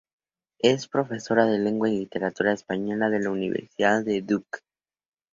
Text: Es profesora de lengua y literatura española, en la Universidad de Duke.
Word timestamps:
Es 0.57 0.87
profesora 0.87 1.45
de 1.45 1.59
lengua 1.59 1.87
y 1.87 1.99
literatura 1.99 2.53
española, 2.53 3.05
en 3.15 3.23
la 3.23 3.29
Universidad 3.29 4.03
de 4.03 4.23
Duke. 4.23 4.61